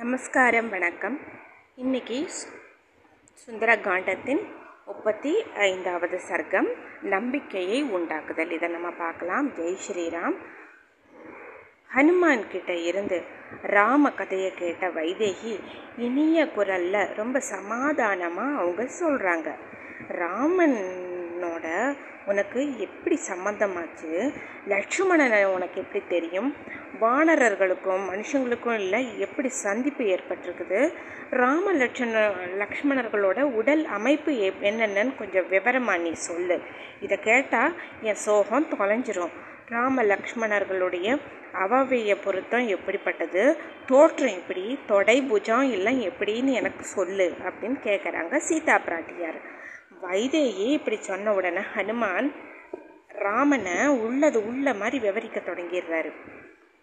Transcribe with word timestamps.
நமஸ்காரம் 0.00 0.68
வணக்கம். 0.68 1.20
இன்னைக்கு 1.74 2.14
சு- 2.14 2.60
சுந்தர 3.34 3.76
காண்டத்தின் 3.76 4.40
முப்பத்தி 4.86 5.42
ஐந்தாவது 5.54 6.20
சர்க்கம் 6.28 6.68
நம்பிக்கையை 7.02 7.84
உண்டாக்குதல். 7.84 8.50
இதை 8.50 8.68
நம்ம 8.68 8.90
பார்க்கலாம். 8.90 9.48
ஜெய் 9.48 9.76
ஸ்ரீராம். 9.88 10.36
ஹனுமான் 11.94 12.48
கிட்ட 12.48 12.74
இருந்து 12.74 13.22
ராம 13.62 14.12
கதையை 14.12 14.52
கேட்ட 14.54 14.88
வைதேகி 14.88 15.60
இனிய 15.96 16.44
குரல்ல 16.44 17.14
ரொம்ப 17.14 17.40
சமாதானமாக 17.40 18.58
அவங்க 18.58 18.88
சொல்றாங்க. 19.00 19.54
ராமனோட 20.08 21.96
உனக்கு 22.26 22.78
எப்படி 22.78 23.18
சம்மந்தமாச்சு 23.28 24.34
லட்சுமணனை 24.68 25.44
உனக்கு 25.44 25.80
எப்படி 25.80 26.04
தெரியும்? 26.08 26.56
வானரர்களுக்கும் 27.00 28.08
மனுஷங்களுக்கும் 28.10 28.72
இல்லை 28.72 29.20
எப்படி 29.20 29.48
சந்திப்பு 29.48 30.04
ஏற்பட்டிருக்குது? 30.04 30.92
ராம 31.30 31.72
லட்சண 31.72 32.32
லக்ஷ்மணர்களோட 32.58 33.42
உடல் 33.42 33.84
அமைப்பு 33.84 34.32
எப்- 34.32 34.64
என்னென்னன்னு 34.64 35.14
கொஞ்சம் 35.16 35.50
விவரமா 35.50 36.00
நீ 36.00 36.12
சொல்லு. 36.12 36.60
இதை 37.00 37.18
கேட்டால் 37.18 37.74
என் 38.00 38.14
சோகம் 38.14 38.66
தொலைஞ்சிரும். 38.78 39.30
ராம 39.66 40.02
லக்ஷ்மணர்களுடைய 40.02 41.18
அவவைய 41.52 42.16
பொருத்தம் 42.24 42.66
எப்படிப்பட்டது? 42.66 43.56
தோற்றம் 43.86 44.34
எப்படி? 44.34 44.78
தொடை 44.86 45.22
புஜம் 45.22 45.70
எல்லாம் 45.70 46.00
எப்படின்னு 46.00 46.52
எனக்கு 46.52 46.84
சொல்லு 46.84 47.34
அப்படின்னு 47.42 47.76
கேட்குறாங்க 47.84 48.36
சீதா 48.36 48.80
பிராட்டியார். 48.86 49.58
வைதேகி 50.00 50.66
இப்படி 50.72 50.96
சொன்ன 51.00 51.32
உடனே 51.32 51.62
ஹனுமான் 51.74 52.28
ராமனை 53.08 53.76
உள்ளது 54.04 54.38
உள்ள 54.46 54.74
மாதிரி 54.74 54.98
விவரிக்க 54.98 55.38
தொடங்கிடுறாரு. 55.40 56.10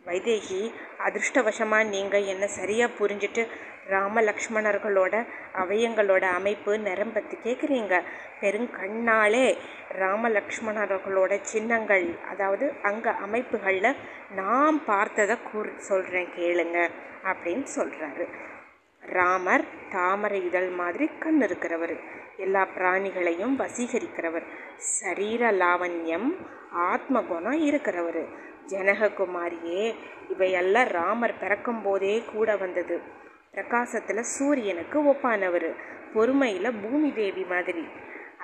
வைதேகி 0.06 0.60
அதிர்ஷ்டவசமாக 1.06 1.90
நீங்கள் 1.90 2.26
என்ன 2.26 2.46
சரியாக 2.48 2.96
புரிஞ்சுட்டு 3.00 3.44
ராம 3.88 4.22
லக்ஷ்மணர்களோட 4.22 5.16
அவயங்களோட 5.54 6.24
அமைப்பு 6.32 6.72
நிறம் 6.78 7.14
பற்றி 7.14 7.36
கேட்குறீங்க 7.44 7.96
பெருங்கண்ணாலே 8.42 9.46
ராம 10.00 10.30
லக்ஷ்மணர்களோட 10.30 11.40
சின்னங்கள் 11.44 12.08
அதாவது 12.32 12.68
அங்கே 12.82 13.14
அமைப்புகளில் 13.20 14.00
நான் 14.36 14.80
பார்த்ததை 14.86 15.38
கூறு 15.52 15.74
சொல்கிறேன் 15.80 16.34
கேளுங்க 16.38 16.80
அப்படின்னு 17.24 17.68
சொல்கிறாரு 17.76 18.28
ராமர் 19.10 19.66
தாமரை 19.92 20.46
இதழ் 20.46 20.70
மாதிரி 20.70 21.10
கண் 21.20 21.44
இருக்கிறவர் 21.44 22.00
எல்லா 22.38 22.68
பிராணிகளையும் 22.76 23.60
வசீகரிக்கிறவர். 23.60 24.44
சரீர 24.76 25.52
லாவண்யம் 25.52 26.36
ஆத்ம 26.72 27.22
குணம் 27.22 27.62
இருக்கிறவர். 27.62 28.28
ஜனககுமாரியே 28.68 29.96
இவையெல்லாம் 30.30 30.88
ராமர் 30.88 31.40
பிறக்கும் 31.40 31.82
போதே 31.82 32.24
கூட 32.34 32.56
வந்தது. 32.56 33.00
பிரகாசத்தில் 33.52 34.22
சூரியனுக்கு 34.22 35.02
ஒப்பானவர். 35.02 35.76
பொறுமையில் 36.14 36.82
பூமி 36.82 37.14
தேவி 37.14 37.44
மாதிரி. 37.44 37.88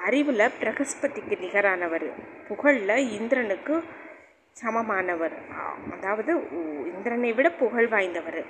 அறிவில் 0.05 0.51
பிரகஸ்பதிக்கு 0.59 1.39
நிகரானவர். 1.39 2.11
புகழில் 2.47 3.11
இந்திரனுக்கு 3.11 3.83
சமமானவர். 4.57 5.35
அதாவது 5.95 6.31
இந்திரனை 6.85 7.33
விட 7.33 7.51
புகழ் 7.51 7.87
வாய்ந்தவர். 7.87 8.41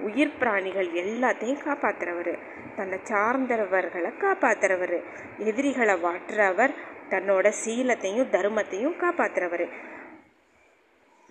உயிர் 0.00 0.38
பிராணிகள் 0.38 0.88
எல்லாத்தையும் 1.02 1.64
காப்பாற்றுறவர் 1.64 2.32
தன்னை 2.76 2.98
சார்ந்தவர்களை 3.02 4.10
காப்பாற்றுறவர் 4.24 4.96
எதிரிகளை 5.38 5.96
வாட்டுறவர். 6.06 6.74
தன்னோட 7.10 7.46
சீலத்தையும் 7.64 8.32
தர்மத்தையும் 8.32 8.96
காப்பாற்றுறவர் 8.98 9.66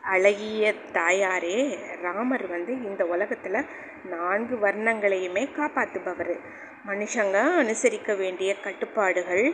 அழகிய 0.03 0.73
தாயாரே 0.93 1.57
ராமர் 2.01 2.45
வந்து 2.47 2.73
இந்த 2.83 3.03
உலகத்துல 3.03 3.61
நான்கு 4.09 4.55
வர்ணங்களையுமே 4.55 5.43
காப்பாற்றுபவர் 5.57 6.33
மனுஷங்க 6.87 7.37
அனுசரிக்க 7.61 8.17
வேண்டிய 8.17 8.51
கட்டுப்பாடுகள் 8.59 9.45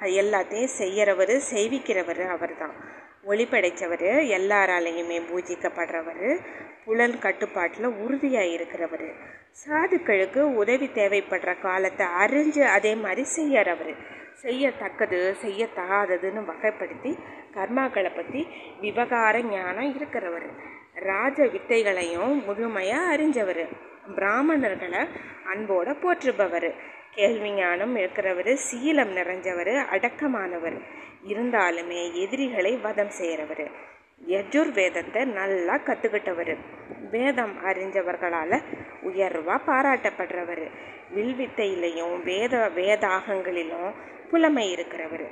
அது 0.00 0.10
எல்லாத்தையும் 0.22 0.76
செய்கிறவர் 0.80 1.34
செய்விக்கிறவர் 1.52 2.22
அவர்தான். 2.26 2.74
ஒளி 3.24 3.44
படைத்தவர் 3.46 4.10
எல்லாராலையுமே 4.36 5.18
பூஜிக்கப்படுறவர் 5.30 6.38
புலன் 6.84 7.18
கட்டுப்பாட்டில் 7.18 7.84
உறுதியாக 7.84 8.46
இருக்கிறவர். 8.46 9.08
சாதுக்களுக்கு 9.62 10.38
உதவி 10.38 10.86
தேவைப்படுற 10.94 11.60
காலத்தை 11.60 12.06
அறிஞ்சு 12.06 12.62
அதே 12.76 12.94
மாதிரி 12.94 13.24
செய்யறவர். 13.36 13.92
செய்யத்தக்கது 14.42 15.18
செய்யத்தகாததுன்னு 15.42 16.42
வகைப்படுத்தி 16.50 17.12
கர்மாக்களை 17.54 18.16
பற்றி 18.16 18.46
விவகார 18.80 19.42
ஞானம் 19.42 19.90
இருக்கிறவர். 19.98 20.48
ராஜ 20.94 21.44
வித்தைகளையும் 21.46 22.44
முழுமையாக 22.44 23.16
அறிஞ்சவர். 23.16 23.64
பிராமணர்களை 24.16 25.02
அன்போடு 25.52 25.92
போற்றுபவர். 25.92 26.70
கேள்வி 27.14 27.50
ஞானம் 27.52 27.96
இருக்கிறவர் 27.96 28.52
சீலம் 28.66 29.14
நிறைஞ்சவர் 29.18 29.74
அடக்கமானவர். 29.94 30.78
இருந்தாலுமே 31.22 32.02
எதிரிகளை 32.14 32.72
வதம் 32.76 33.14
செய்கிறவர் 33.18 33.64
யஜுர் 34.26 34.70
வேதத்தை 34.72 35.20
நல்லா 35.24 35.74
கற்றுக்கிட்டவர் 35.78 36.54
வேதம் 37.10 37.54
அறிஞ்சவர்களால் 37.64 38.56
உயர்வாக 39.02 39.58
பாராட்டப்படுறவர். 39.66 40.66
வில்வித்தையிலையும் 41.14 42.16
வேத 42.22 42.56
வேதாகங்களிலும் 42.76 43.88
புலமை 44.30 44.64
இருக்கிறவர். 44.74 45.24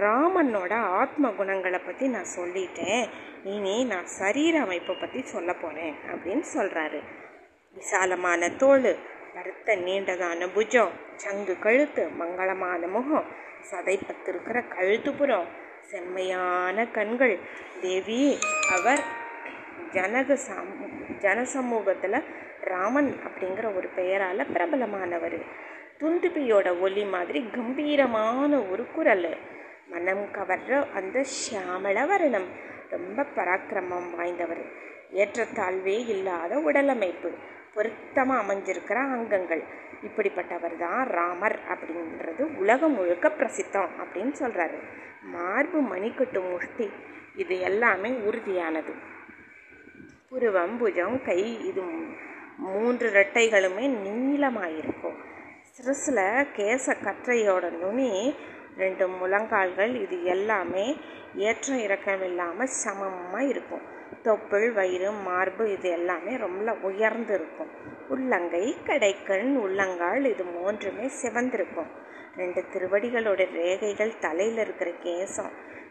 ராமனோட 0.00 0.72
ஆத்ம 1.00 1.30
குணங்களை 1.30 1.80
பற்றி 1.80 2.06
நான் 2.08 2.30
சொல்லிட்டேன். 2.36 3.04
இனி 3.44 3.76
நான் 3.84 4.08
சரீர 4.20 4.54
அமைப்பை 4.60 4.94
பற்றி 4.94 5.20
சொல்ல 5.24 5.50
போகிறேன் 5.54 5.96
அப்படின்னு 6.12 6.46
சொல்கிறாரு 6.54 7.00
விசாலமான 7.76 8.48
தோல் 8.56 8.88
பருத்த 9.34 9.76
நீண்டதான 9.84 10.46
புஜம் 10.54 10.94
சங்கு 11.16 11.54
கழுத்து 11.58 12.04
மங்களமான 12.20 12.88
முகம் 12.88 13.28
சதைப்பத்திருக்கிற 13.70 14.64
கழுத்துப்புறம். 14.68 15.44
செம்மையான 15.80 16.86
கண்கள். 16.86 17.38
தேவி 17.80 18.38
அவர் 18.78 19.00
ஜனக 19.92 20.34
சம் 20.34 20.80
ஜனசமூகத்தில் 21.18 22.24
ராமன் 22.60 23.14
அப்படிங்கிற 23.24 23.76
ஒரு 23.76 23.88
பெயரால் 23.88 24.52
பிரபலமானவர். 24.52 25.42
துந்துபியோட 25.98 26.80
ஒலி 26.80 27.04
மாதிரி 27.04 27.50
கம்பீரமான 27.52 28.62
ஒரு 28.62 28.86
குரல். 28.94 29.36
மனம் 29.88 30.28
கவர்ற 30.32 30.92
அந்த 30.92 31.24
ஷியாமள 31.24 32.06
வர்ணம். 32.06 32.48
ரொம்ப 32.90 33.22
பராக்கிரமம் 33.22 34.10
வாய்ந்தவர். 34.18 34.64
ஏற்றத்தாழ்வே 35.12 36.08
இல்லாத 36.08 36.58
உடலமைப்பு. 36.58 37.32
பொருத்தமாக 37.74 38.42
அமைஞ்சிருக்கிற 38.42 38.98
அங்கங்கள். 39.16 39.62
இப்படிப்பட்டவர் 40.06 40.76
தான் 40.84 41.02
ராமர் 41.16 41.58
அப்படின்றது 41.72 42.42
உலகம் 42.62 42.96
முழுக்க 42.98 43.28
பிரசித்தம் 43.38 43.92
அப்படின்னு 44.02 44.34
சொல்கிறாரு 44.42 44.78
மார்பு 45.34 45.78
மணிக்கட்டு 45.92 46.40
முஷ்டி 46.50 46.88
இது 47.42 47.54
எல்லாமே 47.70 48.10
உறுதியானது. 48.28 48.92
புருவம் 50.30 50.76
புஜம் 50.78 51.18
கை 51.28 51.40
இது 51.70 51.82
மூன்று 52.66 53.08
ரெட்டைகளுமே 53.18 53.84
நீளமாயிருக்கும். 54.04 55.18
சிறுசில் 55.74 56.24
கேச 56.56 56.94
கற்றையோட 57.04 57.64
நுனி 57.82 58.10
ரெண்டு 58.82 59.04
முழங்கால்கள் 59.08 59.92
இது 60.04 60.16
எல்லாமே 60.34 60.86
ஏற்றம் 61.48 61.82
இறக்கம் 61.86 62.22
இல்லாமல் 62.22 62.74
சமமாக 62.82 63.44
இருக்கும். 63.52 63.84
தொப்புள் 64.26 64.72
வயிறு 64.72 65.10
மார்பு 65.12 65.64
இது 65.72 65.88
எல்லாமே 65.90 66.36
ரொம்ப 66.36 66.72
உயர்ந்து 66.88 67.34
இருக்கும் 67.34 67.72
உள்ளங்கை 68.08 68.76
கடைக்கண் 68.86 69.50
உள்ளங்கால் 69.64 70.24
இது 70.24 70.44
மூன்றுமே 70.44 71.06
சிவந்திருக்கும். 71.22 71.90
ரெண்டு 72.36 72.60
திருவடிகளோட 72.72 73.42
ரேகைகள் 73.60 74.18
தலையில் 74.18 74.60
இருக்கிற 74.64 74.90
கேசம் 75.04 75.50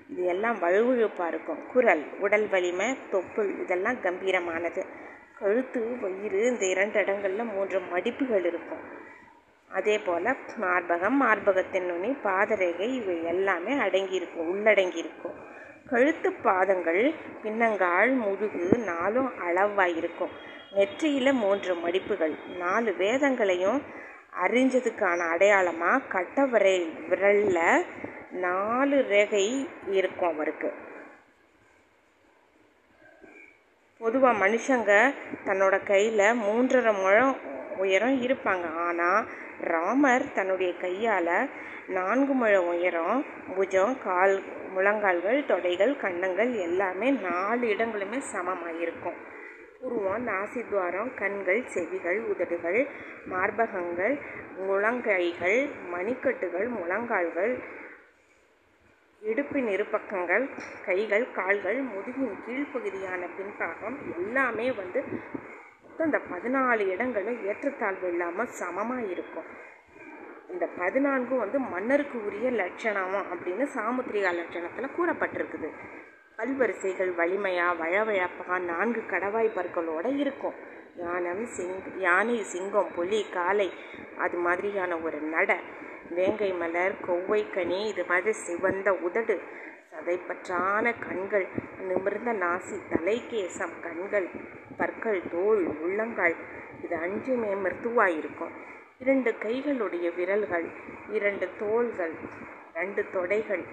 இது 0.09 0.23
எல்லாம் 0.25 0.57
வழுவழுப்பாக 0.61 1.27
இருக்கும். 1.27 1.61
குரல் 1.73 2.03
உடல் 2.19 2.47
வலிமை 2.49 2.87
தொப்புள் 3.11 3.49
இதெல்லாம் 3.63 3.97
கம்பீரமானது. 4.01 4.83
கழுத்து 5.39 5.81
வயிறு 6.01 6.39
இந்த 6.47 6.65
இரண்டு 6.65 6.99
இடங்களில் 6.99 7.51
மூன்று 7.55 7.79
மடிப்புகள் 7.93 8.45
இருக்கும். 8.45 8.83
அதே 9.69 9.99
போல் 9.99 10.29
மார்பகம் 10.63 11.17
மார்பகத்தின் 11.23 11.85
நுனி 11.85 12.11
பாதரேகை 12.23 12.87
இவை 12.99 13.23
எல்லாமே 13.23 13.73
அடங்கியிருக்கும் 13.73 14.49
உள்ளடங்கியிருக்கும். 14.53 15.37
கழுத்து 15.91 16.29
பாதங்கள் 16.45 17.03
பின்னங்கால் 17.43 18.13
முதுகு 18.23 18.65
நாலும் 18.85 19.29
அளவாக 19.39 19.95
இருக்கும் 19.99 20.33
நெற்றியில் 20.71 21.39
மூன்று 21.41 21.73
மடிப்புகள். 21.75 22.33
நாலு 22.57 22.91
வேதங்களையும் 22.97 23.79
அறிஞ்சதுக்கான 24.43 25.19
அடையாளமாக 25.33 26.07
கட்ட 26.07 26.45
விரை 26.45 26.75
விரலில் 27.09 27.85
நாலு 28.31 28.97
ரேகை 29.09 29.45
இருக்கும் 29.97 30.33
அவருக்கு. 30.33 30.71
பொதுவாக 34.01 34.47
மனுஷங்க 34.47 34.93
தன்னோட 35.45 35.75
கையில் 35.83 36.27
மூன்றரை 36.43 36.93
முழம் 37.01 37.35
உயரம் 37.77 38.21
இருப்பாங்க. 38.21 38.65
ஆனால் 38.87 39.27
ராமர் 39.65 40.25
தன்னுடைய 40.33 40.71
கையால் 40.77 41.33
நான்கு 41.89 42.33
முழம் 42.33 42.67
உயரம் 42.67 43.19
புஜம் 43.55 43.95
கால் 43.99 44.35
முழங்கால்கள் 44.73 45.39
தொடைகள் 45.47 45.93
கன்னங்கள் 45.97 46.51
எல்லாமே 46.59 47.07
நாலு 47.21 47.65
இடங்களுமே 47.67 48.19
சமமாக 48.31 48.75
இருக்கும் 48.79 49.17
உருவம் 49.79 50.23
நாசித்வாரம் 50.27 51.11
கண்கள் 51.15 51.63
செவிகள் 51.67 52.19
உதடுகள் 52.23 52.79
மார்பகங்கள் 53.27 54.15
முழங்கைகள் 54.59 55.59
மணிக்கட்டுகள் 55.91 56.67
முழங்கால்கள் 56.69 57.53
இடுப்பின் 59.21 59.69
இருபக்கங்கள் 59.69 60.45
கைகள் 60.85 61.25
கால்கள் 61.31 61.79
முதுகின் 61.83 62.35
கீழ்ப்பகுதியான 62.45 63.21
பின்பாகம் 63.37 63.97
எல்லாமே 64.17 64.67
வந்து 64.71 65.01
மொத்தம் 65.99 66.11
இந்த 66.13 66.19
பதினாலு 66.33 66.83
இடங்களும் 66.93 67.37
ஏற்றத்தாழ்வு 67.49 68.07
இல்லாமல் 68.11 68.49
சமமாக 68.57 69.05
இருக்கும். 69.13 69.47
இந்த 70.53 70.65
பதினான்கும் 70.79 71.41
வந்து 71.43 71.59
மன்னருக்கு 71.71 72.17
உரிய 72.27 72.49
லட்சணம் 72.59 73.15
அப்படின்னு 73.31 73.65
சாமுத்திரிகா 73.75 74.31
லட்சணத்தில் 74.39 74.95
கூறப்பட்டிருக்குது. 74.97 75.69
பல்வரிசைகள் 76.37 77.11
வலிமையாக 77.19 77.73
வழவழப்பாக 77.81 78.59
நான்கு 78.71 79.01
கடவாய் 79.13 79.49
பற்களோடு 79.57 80.11
இருக்கும். 80.23 80.59
யானம் 81.03 81.43
சிங் 81.55 81.81
யானை 82.05 82.37
சிங்கம் 82.51 82.93
புலி 82.97 83.23
காளை 83.35 83.69
அது 84.25 84.37
மாதிரியான 84.45 84.99
ஒரு 85.07 85.21
நடை. 85.35 85.59
வேங்கை 86.17 86.51
மலர் 86.61 86.97
கொவ்வை 87.07 87.41
கனி 87.55 87.79
இது 87.93 88.05
மாதிரி 88.11 88.35
சிவந்த 88.45 88.91
உதடு 89.07 89.37
சதைப்பற்றான 89.91 90.85
கண்கள் 91.05 91.47
நிமிர்ந்த 91.89 92.31
நாசி 92.43 92.77
தலைகேசம் 92.91 93.75
கண்கள் 93.85 94.27
பற்கள் 94.79 95.21
தோல் 95.33 95.63
உள்ளங்கால். 95.85 96.35
இது 96.85 96.95
அஞ்சுமே 97.05 97.51
மிருதுவாயிருக்கும் 97.63 98.55
இரண்டு 99.03 99.31
கைகளுடைய 99.43 100.07
விரல்கள் 100.17 100.67
இரண்டு 101.17 101.47
தோள்கள் 101.59 102.15
ரெண்டு 102.79 103.01
தொடைகள் 103.13 103.63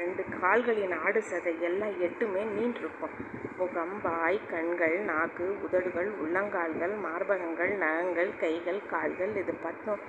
ரெண்டு 0.00 0.22
கால்களின் 0.40 0.94
ஆடு 1.04 1.20
சதை 1.30 1.52
எல்லாம் 1.68 1.96
எட்டுமே 2.06 2.42
நீண்டிருக்கும். 2.56 3.14
முகம் 3.58 3.96
வாய் 4.04 4.38
கண்கள் 4.52 4.96
நாக்கு 5.10 5.46
உதடுகள் 5.64 6.10
உள்ளங்கால்கள் 6.22 6.94
மார்பகங்கள் 7.06 7.72
நகங்கள் 7.82 8.30
கைகள் 8.42 8.80
கால்கள் 8.92 9.34
இது 9.42 9.54
பத்தும் 9.66 10.04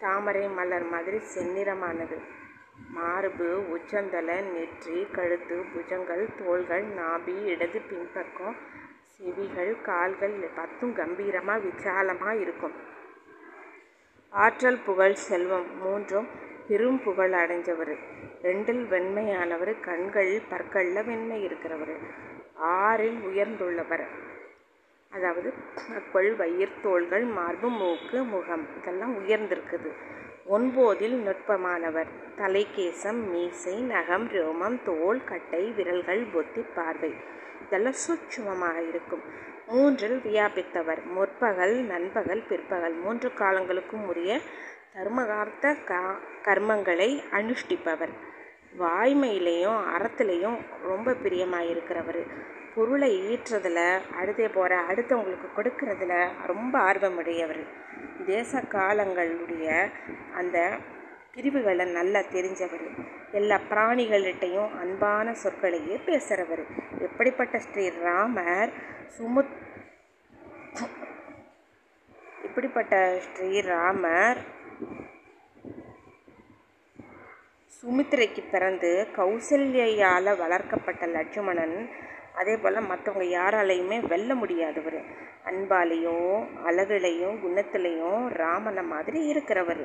தாமரை 0.00 0.44
மலர் 0.58 0.88
மாதிரி 0.94 1.20
செந்நிறமானது. 1.34 2.18
மார்பு 2.94 3.68
உச்சந்தலை 3.68 4.42
நெற்றி 4.42 5.06
கழுத்து 5.12 5.56
புஜங்கள் 5.74 6.24
தோள்கள் 6.38 6.84
நாபி 6.98 7.44
இடது 7.44 7.80
பின்பக்கம் 7.80 8.56
செவிகள் 9.14 9.80
கால்கள் 9.82 10.36
பத்தும் 10.54 10.94
கம்பீரமாக 10.94 11.58
விசாலமாக 11.58 12.34
இருக்கும். 12.36 12.72
ஆற்றல் 14.28 14.78
புகழ் 14.78 15.12
செல்வம் 15.12 15.66
மூன்றும் 15.78 16.26
பெரும் 16.68 17.02
புகழ் 17.02 17.32
அடைஞ்சவர். 17.32 17.94
ரெண்டில் 18.42 18.84
வெண்மையானவர் 18.92 19.80
கண்கள் 19.80 20.40
பற்களில் 20.48 21.04
வெண்மை 21.04 21.48
இருக்கிறவர். 21.48 21.96
ஆறில் 22.54 23.18
உயர்ந்துள்ளவர். 23.26 24.06
அதாவது 25.10 25.52
கொள் 26.12 26.34
வயிர் 26.34 26.80
தோள்கள் 26.82 27.24
மார்பு 27.24 27.68
மூக்கு 27.68 28.24
முகம் 28.24 28.66
இதெல்லாம் 28.78 29.14
உயர்ந்திருக்குது. 29.20 29.92
ஒன்போதில் 30.50 31.14
நுட்பமானவர். 31.26 32.10
தலைக்கேசம் 32.36 33.20
மீசை 33.30 33.74
நகம் 33.80 34.26
ரோமம் 34.28 34.76
தோல் 34.84 35.24
கட்டை 35.24 35.62
விரல்கள் 35.70 36.22
பொத்தி 36.26 36.64
பார்வை. 36.74 37.14
இதெல்லாம் 37.62 37.98
சூட்சுமமாக 38.04 38.88
இருக்கும். 38.88 39.22
மூன்றில் 39.66 40.18
வியாபித்தவர். 40.24 41.02
முற்பகல் 41.14 41.74
நண்பகல் 41.74 42.42
பிற்பகல் 42.48 42.94
மூன்று 42.94 43.32
காலங்களுக்கும் 43.34 44.06
உரிய 44.06 44.38
தர்மகார்த்த 44.94 45.84
கா 45.84 46.02
கர்மங்களை 46.42 47.10
அனுஷ்டிப்பவர். 47.32 48.14
வாய்மையிலையும் 48.78 49.80
அறத்துலேயும் 49.94 50.58
ரொம்ப 50.82 51.14
பிரியமாக 51.14 51.64
இருக்கிறவர் 51.64 52.22
பொருளை 52.76 53.10
ஈட்டுறதுல 53.34 53.80
அடுத்தே 54.20 54.52
போகிற 54.52 54.80
அடுத்தவங்களுக்கு 54.86 55.48
கொடுக்கறதுல 55.56 56.28
ரொம்ப 56.46 56.78
ஆர்வமுடையவர். 56.92 57.62
தேச 58.26 58.58
காலங்களுடைய 58.58 59.90
அந்த 60.34 60.76
பிரிவுகளை 61.34 61.84
நல்லா 61.92 62.18
தெரிஞ்சவர். 62.18 62.86
எல்லா 63.32 63.60
பிராணிகள்கிட்டையும் 63.70 64.78
அன்பான 64.78 65.34
சொற்களையே 65.44 65.96
பேசுகிறவர் 66.06 66.64
எப்படிப்பட்ட 67.00 67.58
ஸ்ரீ 67.58 67.88
ராமர் 67.88 68.72
சுமுத் 69.18 69.54
இப்படிப்பட்ட 72.44 73.20
ஸ்ரீராமர் 73.26 74.36
சுமித்திரைக்கு 77.78 78.42
பிறந்து 78.50 79.08
கௌசல்யால் 79.16 80.38
வளர்க்கப்பட்ட 80.38 81.06
லட்சுமணன் 81.06 81.90
அதே 82.36 82.56
போல் 82.56 82.88
மற்றவங்க 82.90 83.26
யாராலையுமே 83.38 83.98
வெல்ல 84.08 84.34
முடியாதவர். 84.34 84.98
அன்பாலையும் 85.48 86.46
அழகுலையும் 86.64 87.36
குணத்துலையும் 87.44 88.26
ராமனை 88.28 88.82
மாதிரி 88.82 89.20
இருக்கிறவர். 89.32 89.84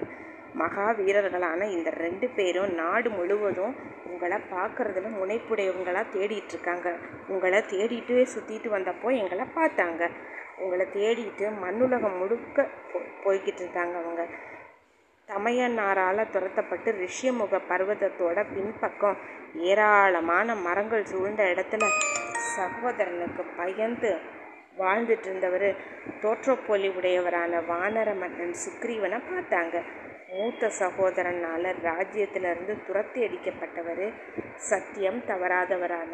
மகாவீரர்களான 0.58 1.62
இந்த 1.70 1.90
ரெண்டு 1.90 2.28
பேரும் 2.30 2.74
நாடு 2.74 3.10
முழுவதும் 3.10 3.76
உங்களை 4.06 4.38
பார்க்குறதுல 4.54 5.12
முனைப்புடையவங்களாக 5.20 6.12
தேடிட்டு 6.16 6.54
இருக்காங்க 6.56 6.96
உங்களை 7.28 7.60
தேடிட்டு 7.74 8.16
சுற்றிட்டு 8.34 8.70
வந்தப்போ 8.78 9.10
எங்களை 9.22 9.46
பார்த்தாங்க. 9.56 10.10
உங்களை 10.58 10.88
தேடிட்டு 10.94 11.46
மண்ணுலகம் 11.64 12.18
முழுக்க 12.18 12.68
போய்கிட்டு 13.24 13.62
இருந்தாங்க 13.64 13.96
அவங்க. 14.02 14.24
தமையனாரால் 15.28 16.32
துரத்தப்பட்டு 16.32 16.90
ரிஷியமுக 17.04 17.60
பர்வதத்தோட 17.70 18.40
பின்பக்கம் 18.54 19.20
ஏராளமான 19.70 20.56
மரங்கள் 20.56 21.06
சூழ்ந்த 21.06 21.44
இடத்துல 21.44 21.86
சகோதரனுக்கு 22.58 23.44
பயந்து 23.58 24.12
வாழ்ந்துட்டு 24.82 25.28
இருந்தவர் 25.30 25.70
தோற்றப்போலி 26.22 26.90
உடையவரான 27.00 27.54
வானர 27.72 28.10
மன்னன் 28.22 28.56
சுக்ரீவனை 28.64 29.20
பார்த்தாங்க. 29.30 29.78
மூத்த 30.34 30.70
சகோதரனால் 30.80 31.70
ராஜ்யத்திலிருந்து 31.88 32.74
துரத்தி 32.88 33.20
அடிக்கப்பட்டவர் 33.28 34.06
சத்தியம் 34.70 35.20
தவறாதவரான 35.30 36.14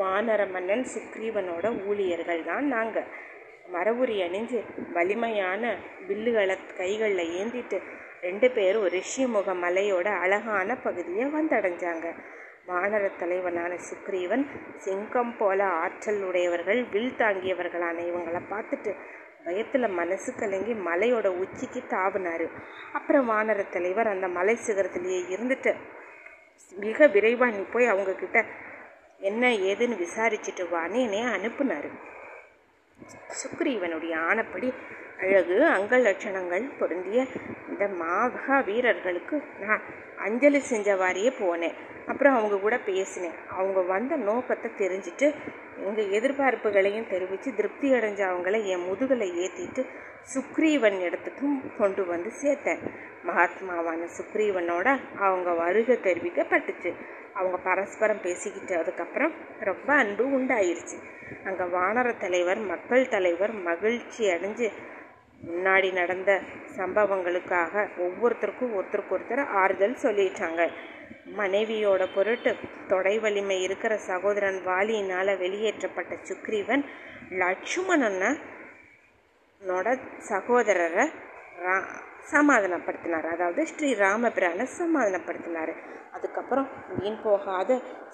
வானர 0.00 0.40
மன்னன் 0.54 0.84
சுக்ரீவனோட 0.94 1.66
ஊழியர்கள் 1.88 2.42
தான் 2.44 2.66
நாங்கள் 2.66 3.10
மரபுரி 3.74 4.16
அணிஞ்சு 4.26 4.58
வலிமையான 4.96 5.62
வில்லுகளை 6.08 6.56
கைகளில் 6.80 7.30
ஏந்திட்டு 7.40 7.78
ரெண்டு 8.26 8.48
பேரும் 8.50 8.88
ரிஷிமுக 8.96 9.54
மலையோட 9.64 10.08
அழகான 10.24 10.76
பகுதியை 10.84 11.24
வந்தடைஞ்சாங்க. 11.36 12.06
வானர 12.68 13.10
தலைவனான 13.18 13.72
சுக்ரீவன் 13.88 14.44
சிங்கம் 14.76 15.36
போல 15.36 15.64
ஆற்றல் 15.64 16.22
உடையவர்கள் 16.22 16.80
வில் 16.84 17.14
தாங்கியவர்களான 17.18 17.96
இவங்களை 18.10 18.40
பார்த்துட்டு 18.50 18.92
பயத்தில் 19.44 19.86
மனசு 19.88 20.34
கலங்கி 20.34 20.74
மலையோட 20.74 21.26
உச்சிக்கு 21.26 21.80
தாவினார். 21.88 22.46
அப்புறம் 22.92 23.30
வானர 23.30 23.68
தலைவர் 23.70 24.06
அந்த 24.06 24.28
மலை 24.28 24.54
சிகரத்திலேயே 24.66 25.20
இருந்துட்டு 25.34 25.72
மிக 26.76 27.06
விரைவாக 27.06 27.56
நீ 27.56 27.62
போய் 27.72 27.90
அவங்கக்கிட்ட 27.90 28.40
என்ன 29.18 29.48
ஏதுன்னு 29.48 30.00
விசாரிச்சுட்டு 30.04 30.64
வான்னு 30.74 31.02
என்னைய 31.06 31.26
அனுப்புனார். 31.36 31.88
சுக்ரீவனுடைய 33.42 34.14
ஆனப்படி 34.30 34.68
அழகு 35.18 35.64
அங்க 35.64 35.98
லட்சணங்கள் 35.98 36.64
பொருந்திய 36.78 37.26
இந்த 37.68 37.84
மாகா 38.00 38.64
வீரர்களுக்கு 38.64 39.42
நான் 39.60 39.82
அஞ்சலி 40.16 40.60
செஞ்சவாரியே 40.70 41.30
போனேன். 41.40 41.76
அப்புறம் 42.06 42.34
அவங்க 42.34 42.56
கூட 42.58 42.78
பேசினேன். 42.78 43.34
அவங்க 43.48 43.80
வந்த 43.80 44.16
நோக்கத்தை 44.16 44.70
தெரிஞ்சுட்டு 44.78 45.34
எங்கள் 45.84 46.10
எதிர்பார்ப்புகளையும் 46.10 47.08
தெரிவித்து 47.08 47.54
திருப்தி 47.54 47.92
அடைஞ்ச 47.92 48.22
அவங்கள 48.32 48.64
என் 48.64 48.84
முதுகலை 48.84 49.28
ஏற்றிட்டு 49.44 49.84
சுக்ரீவன் 50.34 51.00
இடத்துக்கும் 51.00 51.56
கொண்டு 51.78 52.06
வந்து 52.06 52.30
சேர்த்தேன். 52.42 52.82
மகாத்மாவான 53.26 54.08
சுக்ரீவனோட 54.18 54.88
அவங்க 55.18 55.50
வருகை 55.52 55.96
தெரிவிக்கப்பட்டுச்சு. 55.96 56.92
அவங்க 57.34 57.56
பரஸ்பரம் 57.56 58.22
பேசிக்கிட்டதுக்கப்புறம் 58.22 59.32
ரொம்ப 59.60 59.92
அன்பு 59.94 60.24
உண்டாயிருச்சு. 60.26 60.96
அங்கே 61.44 61.64
வானர 61.76 62.16
தலைவர் 62.18 62.58
மக்கள் 62.58 63.08
தலைவர் 63.08 63.52
மகிழ்ச்சி 63.52 64.30
அடைஞ்சு 64.30 64.68
முன்னாடி 65.46 65.88
நடந்த 65.92 66.30
சம்பவங்களுக்காக 66.76 67.72
ஒவ்வொருத்தருக்கும் 68.06 68.74
ஒருத்தருக்கு 68.78 69.14
ஒருத்தர் 69.16 69.42
ஆறுதல் 69.60 70.02
சொல்லிட்டாங்க. 70.02 70.60
மனைவியோட 71.38 72.02
பொருட்டு 72.14 72.50
தொடை 72.88 73.14
வலிமை 73.18 73.58
இருக்கிற 73.66 73.92
சகோதரன் 74.10 74.60
வாலியினால் 74.70 75.32
வெளியேற்றப்பட்ட 75.42 76.12
சுக்ரீவன் 76.28 76.84
லட்சுமணனோட 77.42 78.36
சகோதரரை 80.30 81.06
ரா 81.64 81.76
சமாதானப்படுத்தினார். 82.32 83.26
அதாவது 83.34 83.60
ஸ்ரீ 83.66 83.88
ராமபிரானை 83.94 84.66
சமாதானப்படுத்தினார். 84.80 85.72
அதுக்கப்புறம் 86.16 86.68
வீண் 86.98 87.22
போகாத 87.22 87.70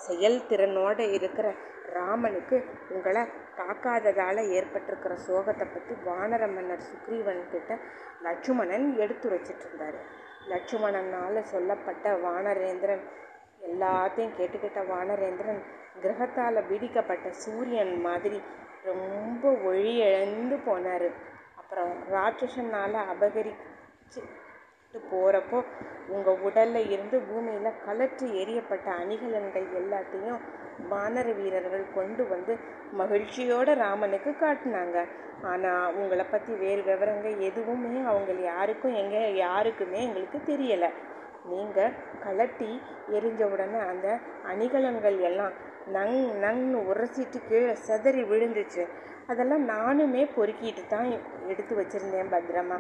செயல்திறனோடு 0.08 1.04
இருக்கிற 1.16 1.48
ராமனுக்கு 1.94 2.56
உங்களை 2.88 3.22
காக்காததால் 3.56 4.40
ஏற்பட்டிருக்கிற 4.56 5.14
சோகத்தை 5.26 5.66
பற்றி 5.66 5.94
வானர 6.04 6.42
மன்னர் 6.52 6.86
சுக்ரீவன் 6.88 7.42
கிட்ட 7.50 7.78
லட்சுமணன் 8.22 8.86
எடுத்துரைச்சிட்டு 8.98 9.64
இருந்தார் 9.66 9.98
லட்சுமணனால் 10.48 11.40
சொல்லப்பட்ட 11.42 12.14
வானரேந்திரன் 12.26 13.04
எல்லாத்தையும் 13.68 14.36
கேட்டுக்கிட்ட 14.38 14.82
வானரேந்திரன் 14.92 15.60
கிரகத்தால் 16.00 16.66
பிடிக்கப்பட்ட 16.68 17.30
சூரியன் 17.44 17.94
மாதிரி 18.00 18.38
ரொம்ப 18.84 19.50
ஒளி 19.64 19.92
இழந்து 19.96 20.56
போனார். 20.56 21.08
அப்புறம் 21.56 21.92
ராட்சசனால் 22.12 22.96
விட்டு 24.94 25.10
போகிறப்போ 25.10 25.58
உங்கள் 26.14 26.40
உடலில் 26.46 26.88
இருந்து 26.94 27.16
பூமியில் 27.26 27.76
கலற்றி 27.84 28.28
எரியப்பட்ட 28.40 28.86
அணிகலன்கள் 29.02 29.66
எல்லாத்தையும் 29.80 30.40
வானர 30.92 31.26
வீரர்கள் 31.38 31.84
கொண்டு 31.96 32.22
வந்து 32.32 32.52
மகிழ்ச்சியோட 33.00 33.68
ராமனுக்கு 33.82 34.32
காட்டினாங்க. 34.42 34.96
ஆனால் 35.50 35.94
உங்களை 36.00 36.24
பற்றி 36.32 36.52
வேறு 36.62 36.82
விவரங்கள் 36.88 37.36
எதுவுமே 37.50 38.02
அவங்க 38.12 38.34
யாருக்கும் 38.48 38.98
எங்கே 39.02 39.22
யாருக்குமே 39.44 40.00
எங்களுக்கு 40.08 40.40
தெரியலை. 40.50 40.90
நீங்கள் 41.52 41.96
கலட்டி 42.26 42.72
எரிஞ்ச 43.18 43.42
உடனே 43.54 43.80
அந்த 43.92 44.08
அணிகலன்கள் 44.52 45.20
எல்லாம் 45.30 45.54
நங் 45.96 46.20
நங்னு 46.44 46.80
உரசிட்டு 46.90 47.38
கீழே 47.48 47.74
செதறி 47.86 48.24
விழுந்துச்சு. 48.32 48.84
அதெல்லாம் 49.32 49.64
நானுமே 49.74 50.24
பொறுக்கிட்டு 50.36 50.84
தான் 50.94 51.10
எடுத்து 51.52 51.74
வச்சுருந்தேன் 51.80 52.32
பத்திரமா 52.36 52.78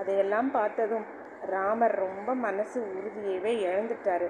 அதையெல்லாம் 0.00 0.48
பார்த்ததும் 0.60 1.06
ராமர் 1.50 1.94
ரொம்ப 1.94 2.34
மனசு 2.34 2.80
உறுதியவே 2.80 3.52
இழந்துட்டாரு. 3.68 4.28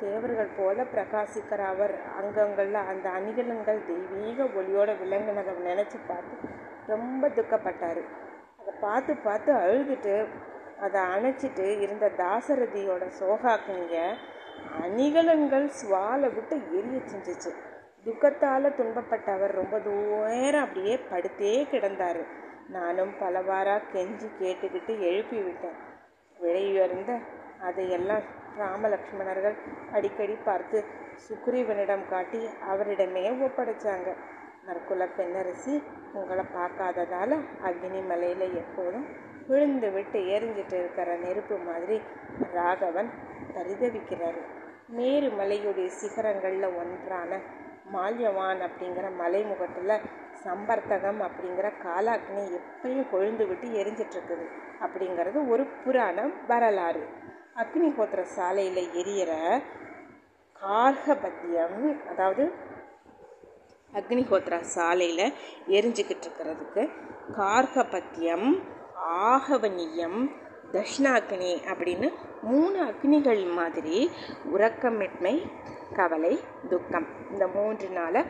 தேவர்கள் 0.00 0.48
போல 0.56 0.82
பிரகாசிக்கிற 0.82 1.58
அவர் 1.58 1.94
அங்கங்களில் 2.16 2.74
அந்த 2.74 3.10
அணிகலன்கள் 3.10 3.86
தெய்வீக 3.86 4.44
ஒளியோட 4.44 4.90
விளங்கினதை 5.02 5.52
நினச்சி 5.64 5.98
பார்த்து 6.06 6.48
ரொம்ப 6.86 7.28
துக்கப்பட்டார். 7.28 8.02
அதை 8.60 8.74
பார்த்து 8.80 9.16
பார்த்து 9.16 9.52
அழுதுட்டு 9.52 10.26
அதை 10.80 11.00
அணைச்சிட்டு 11.00 11.80
இருந்த 11.80 12.10
தாசரதியோட 12.16 13.10
சோகாக்குங்க 13.20 14.16
அணிகலன்கள் 14.82 15.70
சுவாலை 15.80 16.34
விட்டு 16.34 16.56
எரிய 16.72 17.00
செஞ்சிச்சு. 17.12 17.52
துக்கத்தால் 18.04 18.76
துன்பப்பட்ட 18.78 19.32
அவர் 19.32 19.54
ரொம்ப 19.54 19.78
தூரம் 19.78 20.62
அப்படியே 20.62 21.00
படுத்தே 21.10 21.68
கிடந்தார். 21.70 22.24
நானும் 22.68 23.12
பலவாராக 23.20 23.82
கெஞ்சி 23.92 24.28
கேட்டுக்கிட்டு 24.40 25.00
எழுப்பி 25.00 25.42
விட்டேன். 25.42 25.92
விலையுயர்ந்த 26.44 27.12
அதையெல்லாம் 27.68 28.24
ராமலக்ஷ்மணர்கள் 28.58 29.56
அடிக்கடி 29.92 30.36
பார்த்து 30.44 30.78
சுக்ரீவனிடம் 31.26 32.04
காட்டி 32.08 32.40
அவரிடமே 32.70 33.24
ஒப்படைச்சாங்க. 33.46 34.08
நற்குல 34.66 35.06
பெண்ணரசி 35.16 35.74
உங்களை 36.12 36.44
பார்க்காததால் 36.56 37.34
அக்னி 37.68 38.00
மலையில் 38.10 38.46
எப்போதும் 38.62 39.06
விழுந்து 39.48 39.88
விட்டு 39.90 40.18
எரிஞ்சிட்டு 40.34 40.76
இருக்கிற 40.80 41.16
நெருப்பு 41.16 41.56
மாதிரி 41.68 41.96
ராகவன் 42.52 43.10
பரிதவிக்கிறாரு. 43.56 44.40
மேரு 44.98 45.28
மலையுடைய 45.40 45.88
சிகரங்களில் 46.00 46.68
ஒன்றான 46.80 47.40
மால்யவான் 47.94 48.60
அப்படிங்கிற 48.66 49.06
மலைமுகத்தில் 49.20 49.94
சம்பர்த்தகம் 50.44 51.20
அப்படிங்கிற 51.20 51.68
காலாக்னி 51.84 52.44
எப்பயும் 52.58 53.10
கொழுந்து 53.12 53.44
விட்டு 53.46 53.66
எரிஞ்சிட்ருக்குது 53.80 54.46
அப்படிங்கிறது 54.80 55.38
ஒரு 55.48 55.64
புராணம் 55.84 56.34
வரலாறு. 56.46 57.02
அக்னிஹோத்திர 57.56 58.22
சாலையில் 58.36 58.82
எரியிற 58.94 59.32
கார்கபத்தியம் 60.60 61.80
அதாவது 62.08 62.44
அக்னிஹோத்ரா 63.92 64.58
சாலையில் 64.74 65.26
எரிஞ்சிக்கிட்டு 65.68 66.26
இருக்கிறதுக்கு 66.26 66.82
கார்கபத்தியம் 67.36 68.48
ஆகவனியம் 69.26 70.18
தஷ்ணாக்னி 70.72 71.52
அப்படின்னு 71.66 72.08
மூணு 72.42 72.78
அக்னிகள் 72.84 73.42
மாதிரி 73.50 73.98
உறக்கமின்மை 74.52 75.34
கவலை 75.94 76.34
துக்கம் 76.68 77.08
இந்த 77.30 77.46
மூன்று 77.46 77.88
நாளை 77.88 78.22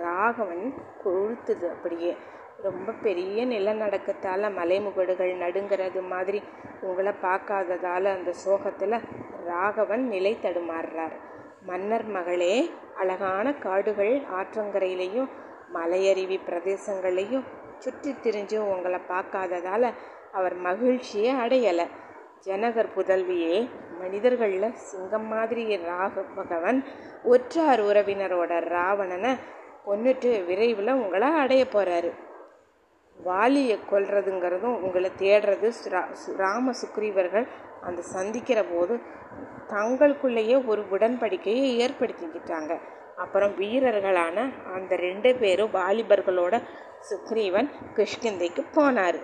ராகவன் 0.00 0.64
கொழுத்துது 1.04 1.66
அப்படியே. 1.70 2.16
ரொம்ப 2.62 2.92
பெரிய 3.02 3.46
நிலநடுக்கத்தால் 3.46 4.46
மலைமுகடுகள் 4.58 5.32
நடுங்கிறது 5.34 6.00
மாதிரி 6.02 6.42
உங்களை 6.80 7.12
பார்க்காததால் 7.22 8.06
அந்த 8.14 8.32
சோகத்தில் 8.44 8.96
ராகவன் 9.46 10.04
நிலை 10.08 10.32
தடுமாறுறார். 10.42 11.16
மன்னர் 11.62 12.06
மகளே 12.06 12.54
அழகான 12.96 13.52
காடுகள் 13.54 14.14
ஆற்றங்கரையிலையும் 14.38 15.30
மலையருவி 15.74 16.38
பிரதேசங்களையும் 16.48 17.46
சுற்றி 17.78 18.14
திரிஞ்சு 18.24 18.58
உங்களை 18.72 19.00
பார்க்காததால் 19.08 19.88
அவர் 20.32 20.54
மகிழ்ச்சியை 20.54 21.32
அடையலை. 21.34 21.86
ஜனகர் 22.44 22.94
புதல்வியே 22.96 23.56
மனிதர்களில் 24.00 24.74
சிங்கம் 24.74 25.26
மாதிரி 25.26 25.62
ராக 25.76 26.22
பகவன் 26.34 26.78
ஒற்றார் 27.24 27.80
உறவினரோட 27.80 28.52
ராவணனை 28.74 29.32
கொண்டுட்டு 29.86 30.30
விரைவில் 30.44 30.98
உங்களை 31.02 31.28
அடைய 31.42 31.64
போகிறாரு 31.74 32.10
வாலியை 33.18 33.76
கொல்றதுங்கிறதும் 33.90 34.80
உங்களை 34.80 35.10
தேடுறது 35.18 35.68
ராம 36.36 36.72
சுக்ரீவர்கள் 36.80 37.46
அந்த 37.80 38.02
சந்திக்கிற 38.14 38.60
போது 38.62 38.94
தங்களுக்குள்ளேயே 39.68 40.56
ஒரு 40.66 40.82
உடன்படிக்கையை 40.90 41.68
ஏற்படுத்திக்கிட்டாங்க. 41.84 42.72
அப்புறம் 43.16 43.52
வீரர்களான 43.58 44.36
அந்த 44.74 44.96
ரெண்டு 44.96 45.30
பேரும் 45.34 45.72
வாலிபர்களோட 45.72 46.54
சுக்ரீவன் 47.08 47.68
கிருஷ்கிந்தைக்கு 47.96 48.62
போனார். 48.74 49.18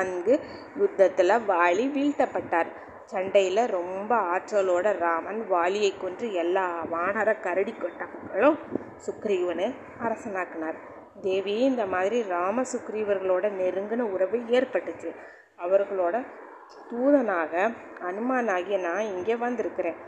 அங்கு 0.00 0.34
யுத்தத்தில் 0.76 1.42
வாலி 1.52 1.86
வீழ்த்தப்பட்டார். 1.96 2.70
சண்டையில் 3.04 3.62
ரொம்ப 3.68 4.10
ஆற்றலோட 4.34 4.86
ராமன் 4.98 5.40
வாலியை 5.50 5.92
கொன்று 5.98 6.26
எல்லா 6.32 6.66
வானர 6.92 7.30
கரடி 7.40 7.74
கொட்டங்களும் 7.74 8.58
சுக்ரீவனு 9.06 9.66
அரசனாக்குனார். 10.02 10.78
தேவி 11.20 11.54
இந்த 11.60 11.86
மாதிரி 11.86 12.22
ராம 12.22 12.62
சுக்ரீவர்களோட 12.62 13.46
நெருங்கின 13.60 13.98
உறவு 13.98 14.38
ஏற்பட்டுச்சு. 14.38 15.10
அவர்களோட 15.58 16.26
தூதனாக 16.90 17.70
அனுமானாகிய 18.02 18.78
நான் 18.78 19.10
இங்கே 19.14 19.36
வந்திருக்கிறேன். 19.36 19.98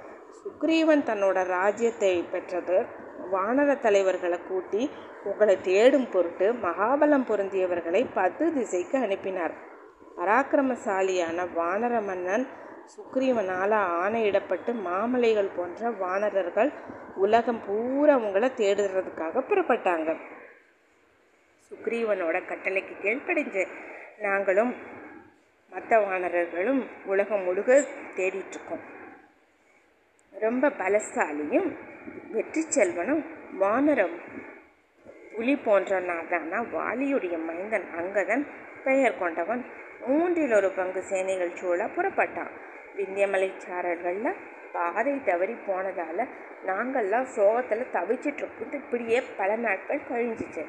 சுக்ரீவன் 0.43 1.07
தன்னோட 1.09 1.45
ராஜ்யத்தை 1.47 2.23
பெற்றது 2.23 2.87
வானர 3.33 3.81
தலைவர்களை 3.81 4.39
கூட்டி 4.49 4.91
உங்களை 5.25 5.61
தேடும் 5.61 6.11
பொருட்டு 6.11 6.53
மகாபலம் 6.53 7.27
பொருந்தியவர்களை 7.29 8.07
பத்து 8.15 8.53
திசைக்கு 8.53 8.99
அனுப்பினார். 8.99 9.55
பராக்கிரமசாலியான 10.17 11.47
வானர 11.57 12.05
மன்னன் 12.07 12.47
சுக்ரீவனால் 12.95 13.75
ஆணையிடப்பட்டு 14.03 14.71
மாமலைகள் 14.87 15.57
போன்ற 15.57 15.91
வானரர்கள் 15.91 16.71
உலகம் 17.15 17.61
பூரா 17.67 18.15
உங்களை 18.17 18.49
தேடுறதுக்காக 18.57 19.43
புறப்பட்டாங்க. 19.49 20.11
சுக்ரீவனோட 21.71 22.37
கட்டளைக்கு 22.51 22.95
கீழ்ப்படைஞ்சு 23.03 23.63
நாங்களும் 24.19 24.73
மற்ற 25.73 25.99
வானரர்களும் 26.01 26.83
உலகம் 27.07 27.45
முழுக 27.47 27.71
தேடிட்டுருக்கோம். 28.17 28.83
ரொம்ப 30.33 30.69
பலசாலியும் 30.69 31.69
வெற்றி 32.33 32.61
செல்வனும் 32.61 33.23
வானரம் 33.59 34.17
புலி 35.35 35.57
போன்ற 35.57 36.01
நாதானா 36.01 36.59
வாலியுடைய 36.77 37.37
மைந்தன் 37.47 37.89
அங்கதன் 37.99 38.45
பெயர் 38.85 39.19
கொண்டவன் 39.19 39.63
மூன்றில் 40.07 40.53
ஒரு 40.53 40.71
பங்கு 40.71 41.03
சேனைகள் 41.03 41.57
சூழ 41.57 41.81
புறப்பட்டான். 41.87 42.53
விந்தியமலைச்சாரர்களில் 42.97 44.41
பாதை 44.73 45.25
தவறி 45.25 45.57
போனதால் 45.67 46.23
நாங்கள்லாம் 46.67 47.29
சோகத்தில் 47.37 47.93
தவிச்சிட்ருக்குது 47.93 48.75
இப்படியே 48.75 49.23
பல 49.37 49.57
நாட்கள் 49.57 50.09
கழிஞ்சிச்சு. 50.11 50.65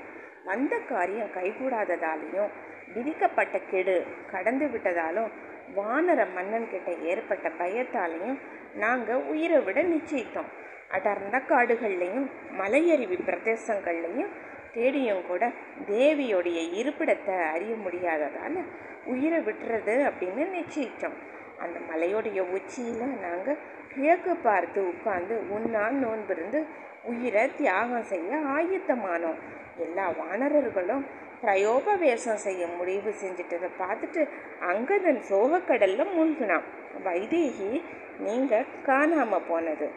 வந்த 0.45 0.77
காரியம் 0.77 1.33
கைகூடாததாலையும் 1.35 2.51
விதிக்கப்பட்ட 2.93 3.59
கெடு 3.59 4.05
கடந்து 4.31 4.65
விட்டதாலும் 4.65 5.29
வானர 5.75 6.21
மன்னன் 6.33 6.69
கிட்ட 6.69 6.91
ஏற்பட்ட 6.91 7.49
பயத்தாலையும் 7.49 8.39
நாங்கள் 8.73 9.15
உயிரை 9.15 9.59
விட 9.59 9.81
நிச்சயித்தோம். 9.83 10.49
அடர்ந்த 10.89 11.37
காடுகள்லையும் 11.49 12.27
மலையருவி 12.57 13.17
பிரதேசங்கள்லையும் 13.27 14.33
தேடியும் 14.73 15.27
கூட 15.27 15.51
தேவியோடைய 15.87 16.59
இருப்பிடத்தை 16.79 17.35
அறிய 17.53 17.73
முடியாததால் 17.75 18.59
உயிரை 19.05 19.39
விட்டுறது 19.39 19.95
அப்படின்னு 20.09 20.43
நிச்சயித்தோம். 20.59 21.17
அந்த 21.57 21.79
மலையோடைய 21.89 22.39
உச்சியில் 22.49 23.19
நாங்கள் 23.21 23.57
கிழக்கு 23.95 24.35
பார்த்து 24.35 24.81
உட்காந்து 24.81 25.35
உன்னால் 25.49 25.97
நோன்பிருந்து 26.03 26.65
உயிரை 27.03 27.55
தியாகம் 27.55 28.03
செய்ய 28.03 28.35
ஆயத்தமானோம். 28.35 29.39
எல்லா 29.77 30.09
வானரர்களும் 30.09 31.05
பிரயோபவேசம் 31.41 32.35
செய்ய 32.35 32.67
முடிவு 32.67 33.13
செஞ்சிட்டதை 33.21 33.69
பார்த்துட்டு 33.79 34.27
அங்கதன் 34.67 35.21
சோகக்கடலில் 35.29 36.13
மூழ்கினான். 36.15 36.67
வைதேகி 37.05 37.83
நீங்கள் 38.19 38.65
காணாமல் 38.85 39.47
போனது. 39.47 39.89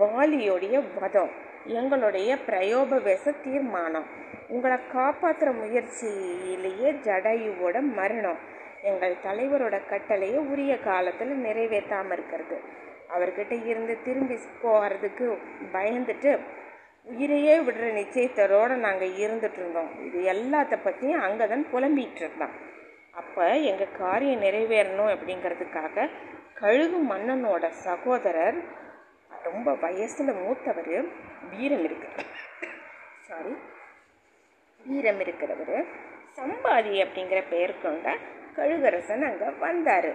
வாலியோடைய 0.00 0.82
வதம் 1.00 1.30
எங்களுடைய 1.64 2.36
பிரயோபவேச 2.46 3.34
தீர்மானம். 3.42 4.04
உங்களை 4.48 4.78
காப்பாற்றுற 4.94 5.50
முயற்சியிலேயே 5.62 6.90
ஜடாயுவோட 7.06 7.80
மரணம். 7.80 8.49
எங்கள் 8.88 9.14
தலைவரோட 9.26 9.76
கட்டளையை 9.90 10.40
உரிய 10.52 10.72
காலத்தில் 10.88 11.32
நிறைவேற்றாமல் 11.46 12.14
இருக்கிறது. 12.16 12.56
அவர்கிட்ட 13.14 13.54
இருந்து 13.70 13.94
திரும்பி 14.06 14.36
போகிறதுக்கு 14.62 15.26
பயந்துட்டு 15.72 16.32
உயிரையே 17.06 17.54
விடுற 17.66 17.86
நிச்சயத்தரோடு 17.98 18.74
நாங்கள் 18.86 19.12
இருந்துட்டு 19.24 19.58
இருந்தோம். 19.60 19.90
இது 20.06 20.18
எல்லாத்த 20.32 20.74
பற்றியும் 20.86 21.24
அங்கே 21.26 21.46
தான் 21.52 21.64
புலம்பிகிட்டு 21.72 22.20
இருந்தான். 22.22 22.54
அப்போ 23.20 23.44
எங்கள் 23.70 23.96
காரியம் 24.02 24.44
நிறைவேறணும் 24.46 25.12
அப்படிங்கிறதுக்காக 25.14 26.08
கழுகு 26.60 26.98
மன்னனோட 27.12 27.64
சகோதரர் 27.86 28.58
ரொம்ப 29.30 29.68
வயசில் 29.84 30.32
மூத்தவர் 30.42 30.90
வீரம் 31.52 31.84
இருக்கிற 31.88 32.12
சாரி 33.28 33.52
வீரம் 34.80 35.20
இருக்கிறவர் 35.24 35.76
சம்பாதி 36.38 36.94
அப்படிங்கிற 37.04 37.40
பெயர் 37.52 37.74
கொண்ட 37.84 38.14
கழுகரசன் 38.60 39.26
அங்கே 39.30 39.50
வந்தார். 39.64 40.10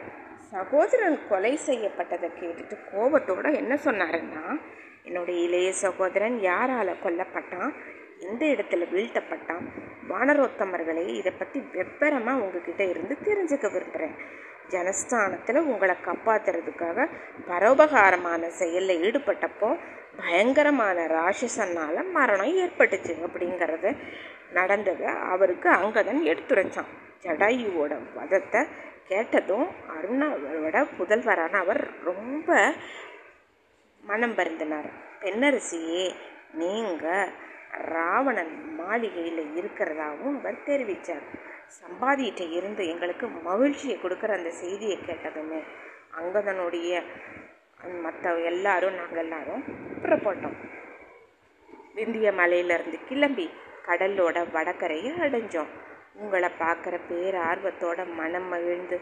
சகோதரன் 0.51 1.19
கொலை 1.29 1.53
செய்யப்பட்டதை 1.67 2.29
கேட்டுட்டு 2.39 2.75
கோபத்தோடு 2.91 3.51
என்ன 3.61 3.73
சொன்னாருன்னா 3.85 4.43
என்னுடைய 5.07 5.39
இளைய 5.47 5.69
சகோதரன் 5.83 6.37
யாரால் 6.41 7.01
கொல்லப்பட்டான்? 7.03 7.71
எந்த 8.19 8.43
இடத்துல 8.45 8.83
வீழ்த்தப்பட்டான்? 8.93 9.65
வானரோத்தமர்களே 10.09 11.05
இதை 11.19 11.31
பற்றி 11.33 11.59
வெப்பரமாக 11.73 12.41
உங்ககிட்ட 12.41 12.83
இருந்து 12.83 13.15
தெரிஞ்சுக்க 13.23 13.67
விரும்புகிறேன் 13.71 14.15
ஜனஸ்தானத்தில் 14.69 15.59
உங்களை 15.71 15.95
காப்பாற்றுறதுக்காக 16.05 17.07
பரோபகாரமான 17.49 18.47
செயலில் 18.59 19.01
ஈடுபட்டப்போ 19.01 19.69
பயங்கரமான 20.17 20.97
ராட்சசனால் 21.07 21.99
மரணம் 22.11 22.53
ஏற்பட்டுச்சு 22.63 23.13
அப்படிங்கிறது 23.25 23.89
நடந்ததை 24.51 25.07
அவருக்கு 25.07 25.69
அங்கதன் 25.69 26.21
எடுத்துரைச்சான். 26.31 26.91
ஜடாயுவோட 27.23 27.93
வதத்தை 28.15 28.61
கேட்டதும் 29.07 29.67
அருணாவோட 29.95 30.87
புதல்வரான 30.97 31.51
அவர் 31.51 31.89
ரொம்ப 32.03 32.73
மனம் 34.03 34.35
பருந்தினார் 34.35 34.89
பெண்ணரசியே 35.21 36.15
நீங்கள் 36.53 37.31
ராவணன் 37.91 38.75
மாளிகையில் 38.77 39.41
இருக்கிறதாகவும் 39.59 40.39
அவர் 40.39 40.65
தெரிவித்தார் 40.65 41.25
சம்பாதியிட்ட 41.81 42.41
இருந்து 42.51 42.87
எங்களுக்கு 42.87 43.27
மகிழ்ச்சியை 43.27 43.97
கொடுக்குற 43.97 44.31
அந்த 44.37 44.49
செய்தியை 44.49 44.97
கேட்டதுமே 45.07 45.61
அங்கதனுடைய 46.19 47.01
மற்ற 48.01 48.33
எல்லாரும் 48.39 48.95
நாங்கள் 48.95 49.23
எல்லாரும் 49.23 49.63
புறப்பட்டோம். 50.03 50.57
விந்திய 51.95 52.31
மலையிலேருந்து 52.31 52.99
கிளம்பி 53.07 53.49
கடலோட 53.87 54.37
வடக்கரையை 54.55 55.11
அடைஞ்சோம். 55.25 55.71
உங்களை 56.21 56.49
பார்க்குற 56.59 56.95
பேரார்வத்தோட 57.09 57.99
மனம் 58.15 58.49
மகிழ்ந்து 58.53 58.97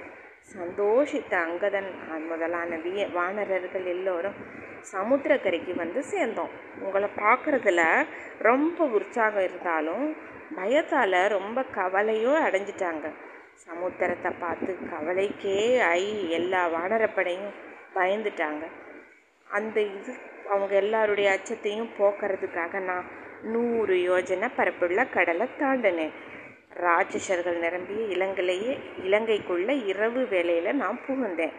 சந்தோஷித்த 0.53 1.33
அங்கதன் 1.45 1.89
முதலான 2.29 2.75
விய 2.75 3.01
வானரர்கள் 3.11 3.85
எல்லோரும் 3.85 4.37
சமுத்திரக்கரைக்கு 4.93 5.73
வந்து 5.75 6.03
சேர்ந்தோம். 6.03 6.53
உங்களை 6.85 7.09
பார்க்குறதுல 7.17 7.81
ரொம்ப 8.39 8.85
உற்சாகம் 8.97 9.43
இருந்தாலும் 9.43 10.05
பயத்தால் 10.55 11.19
ரொம்ப 11.37 11.59
கவலையும் 11.77 12.41
அடைஞ்சிட்டாங்க. 12.45 13.05
சமுத்திரத்தை 13.67 14.31
பார்த்து 14.39 14.71
கவலைக்கே 14.93 15.59
ஐ 15.79 16.29
எல்லா 16.39 16.61
வானரப்படையும் 16.75 17.53
பயந்துட்டாங்க. 17.95 18.63
அந்த 19.47 19.77
இது 19.81 20.13
அவங்க 20.49 20.75
எல்லாருடைய 20.75 21.31
அச்சத்தையும் 21.31 21.89
போக்குறதுக்காக 21.99 22.79
நான் 22.79 23.05
நூறு 23.43 23.95
யோஜனை 23.95 24.49
பரப்புள்ள 24.57 25.09
கடலை 25.09 25.47
தாண்டினேன். 25.59 26.11
ராட்சசர்கள் 26.73 27.59
நிரம்பிய 27.59 28.05
இலங்கையிலேயே 28.05 28.79
இலங்கைக்குள்ள 29.03 29.85
இரவு 29.85 30.27
வேலையில் 30.27 30.75
நான் 30.75 30.99
புகுந்தேன். 31.07 31.53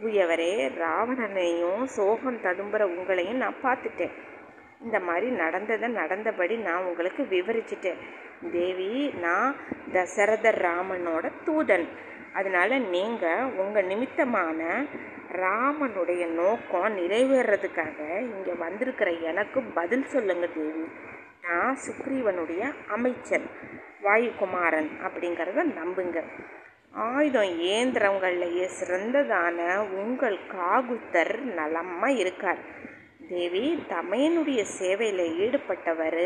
தூயவரே 0.00 0.68
ராவணனையும் 0.78 1.84
சோகம் 1.84 2.42
ததும்புற 2.42 2.82
உங்களையும் 2.82 3.42
நான் 3.44 3.54
பார்த்துட்டேன். 3.62 4.12
இந்த 4.82 5.00
மாதிரி 5.00 5.30
நடந்ததை 5.30 5.88
நடந்தபடி 5.88 6.56
நான் 6.56 6.84
உங்களுக்கு 6.84 7.22
விவரிச்சிட்டேன். 7.22 8.00
தேவி 8.52 9.14
நான் 9.20 9.56
தசரத 9.92 10.50
ராமனோட 10.50 11.32
தூதன். 11.46 11.88
அதனால் 12.32 12.82
நீங்கள் 12.88 13.42
உங்கள் 13.42 13.84
நிமித்தமான 13.84 14.84
ராமனுடைய 15.42 16.24
நோக்கம் 16.40 16.96
நிறைவேறதுக்காக 16.96 17.98
இங்கே 18.34 18.52
வந்திருக்கிற 18.64 19.10
எனக்கு 19.30 19.60
பதில் 19.78 20.04
சொல்லுங்க 20.04 20.46
தேவி. 20.46 20.84
நான் 21.44 21.78
சுக்ரீவனுடைய 21.86 22.62
அமைச்சன் 22.88 23.46
வாயுகுமாரன் 24.04 24.90
அப்படிங்கிறத 25.06 25.64
நம்புங்க. 25.80 26.20
ஆயுதம் 26.92 27.52
ஏந்திரங்கள்லையே 27.74 28.66
சிறந்ததான 28.78 29.58
உங்கள் 30.00 30.38
காகுத்தர் 30.54 31.34
நலமாக 31.58 32.12
இருக்கார். 32.12 32.62
தேவி 33.28 33.84
தமையனுடைய 33.88 34.62
சேவையில் 34.78 35.24
ஈடுபட்டவர் 35.44 36.22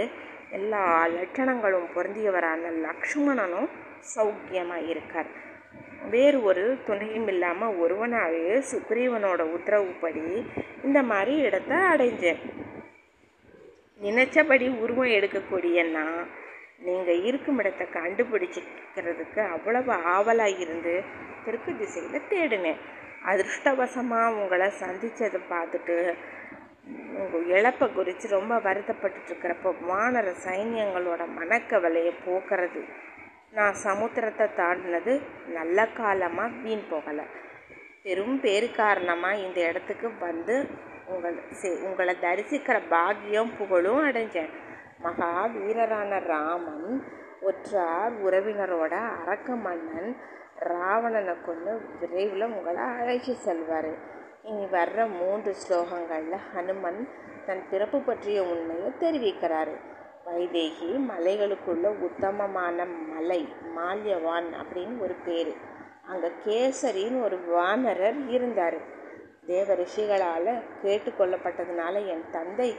எல்லா 0.51 0.85
லட்சணங்களும் 1.17 1.89
பொருந்தியவரான 1.95 2.71
லக்ஷ்மணனும் 2.87 3.69
சௌக்கியமாக 4.15 4.89
இருக்கார். 4.89 5.31
வேறு 6.15 6.39
ஒரு 6.43 6.65
துணையும் 6.87 7.29
இல்லாமல் 7.33 7.79
ஒருவனாகவே 7.85 8.57
சுக்ரீவனோட 8.71 9.41
உத்தரவுப்படி 9.57 10.25
இந்த 10.87 10.99
மாதிரி 11.03 11.35
இடத்த 11.49 11.75
அடைஞ்சேன். 11.93 12.43
நினைச்சபடி 14.01 14.67
உருவம் 14.83 15.15
எடுக்கக்கூடிய 15.19 15.79
நான் 15.91 16.21
நீங்கள் 16.87 17.25
இருக்கும் 17.29 17.59
இடத்தை 17.59 17.87
கண்டுபிடிச்சிக்கிறதுக்கு 17.97 19.41
அவ்வளவு 19.55 19.93
ஆவலாக 20.15 20.63
இருந்து 20.65 20.95
தெற்கு 21.45 21.73
திசையில் 21.77 22.29
தேடினேன். 22.33 22.81
அதிர்ஷ்டவசமாக 23.31 24.37
உங்களை 24.41 24.69
சந்தித்ததை 24.83 25.41
பார்த்துட்டு 25.55 25.97
உங்கள் 27.21 27.49
இழப்பை 27.57 27.87
குறித்து 27.89 28.27
ரொம்ப 28.29 28.55
வருத்தப்பட்டுருக்கிறப்போ 28.67 29.71
வானர 29.89 30.29
சைன்யங்களோட 30.47 31.23
மனக்கவலையை 31.39 32.13
போக்குறது 32.27 32.83
நான் 33.57 33.77
சமுத்திரத்தை 33.85 34.47
தாண்டினது 34.61 35.13
நல்ல 35.57 35.87
காலமாக 35.99 36.57
வீண் 36.65 36.85
போகலை. 36.91 37.25
பெரும் 38.03 38.37
பேர் 38.41 38.67
காரணமாக 38.81 39.43
இந்த 39.45 39.59
இடத்துக்கு 39.71 40.09
வந்து 40.21 40.57
உங்கள் 41.13 41.37
உங்களை 41.87 42.15
தரிசிக்கிற 42.27 42.77
பாக்கியம் 42.89 43.53
புகழும் 43.59 44.03
அடைஞ்சேன். 44.09 44.53
மகா 45.05 45.31
வீரரான 45.57 46.13
ராமன் 46.33 46.89
ஒற்றார் 47.49 48.15
உறவினரோட 48.27 48.95
அரக்க 49.21 49.57
மன்னன் 49.67 50.11
ராவணனை 50.71 51.35
கொண்டு 51.49 51.73
விரைவில் 52.01 52.47
உங்களை 52.57 52.85
அழைச்சி 53.01 53.35
செல்வார். 53.47 53.93
இனி 54.49 54.65
வர்ற 54.77 54.99
மூன்று 55.21 55.53
ஸ்லோகங்களில் 55.63 56.45
ஹனுமன் 56.53 57.01
தன் 57.47 57.63
பிறப்பு 57.71 57.99
பற்றிய 58.01 58.39
உண்மையை 58.53 58.91
தெரிவிக்கிறாரு. 59.01 59.75
வைதேகி 60.29 60.89
மலைகளுக்குள்ள 61.11 61.87
உத்தமமான 62.07 62.87
மலை 63.13 63.41
மால்யவான் 63.77 64.49
அப்படின்னு 64.61 64.97
ஒரு 65.01 65.15
பேர். 65.27 65.53
அங்கே 66.11 66.31
கேசரின்னு 66.47 67.23
ஒரு 67.23 67.39
வானரர் 67.49 68.21
இருந்தார். 68.29 68.79
தேவ 69.47 69.75
ரிஷிகளால் 69.75 70.53
கேட்டுக்கொள்ளப்பட்டதுனால 70.85 71.95
என் 72.07 72.25
தந்தை 72.31 72.71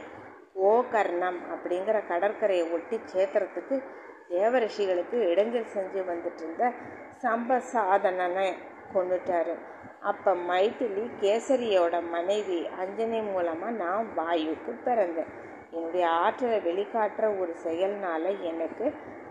ஓகர்ணம் 0.70 1.40
அப்படிங்கிற 1.54 1.98
கடற்கரையை 2.08 2.64
ஒட்டி 2.70 2.96
சேத்திரத்துக்கு 3.12 3.76
தேவ 4.28 4.58
ரிஷிகளுக்கு 4.58 5.16
இடைஞ்சல் 5.30 5.72
செஞ்சு 5.74 6.00
வந்துட்டு 6.10 6.42
இருந்த 6.42 6.72
சம்பசாதனனை 7.22 8.48
கொண்டுட்டாரு. 8.94 9.54
அப்போ 10.00 10.30
மைத்திலி 10.50 11.04
கேசரியோட 11.20 11.96
மனைவி 12.10 12.58
அஞ்சனி 12.82 13.20
மூலமாக 13.32 13.78
நான் 13.82 14.06
வாயுக்கு 14.16 14.72
பிறந்தேன். 14.84 15.32
என்னுடைய 15.72 16.08
ஆற்றலை 16.08 16.58
வெளிக்காட்டுற 16.60 17.26
ஒரு 17.40 17.52
செயல்னால 17.64 18.24
எனக்கு 18.42 18.86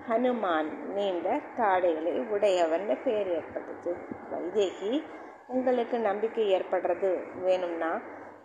ஹனுமான் 0.10 0.70
நீண்ட 0.94 1.28
தாடைகளை 1.58 2.14
உடையவன் 2.30 2.88
பேர் 3.04 3.30
ஏற்பட்டுச்சு 3.40 3.92
வைதேகி 4.32 4.94
உங்களுக்கு 5.48 6.00
நம்பிக்கை 6.00 6.46
ஏற்படுறது 6.56 7.10
வேணும்னா 7.42 7.92